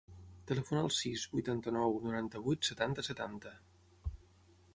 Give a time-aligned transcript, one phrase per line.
[0.51, 3.55] Telefona al sis, vuitanta-nou, noranta-vuit, setanta, setanta.